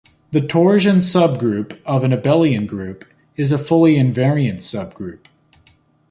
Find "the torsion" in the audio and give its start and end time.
0.31-0.95